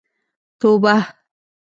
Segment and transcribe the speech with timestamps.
[0.59, 0.95] توبه.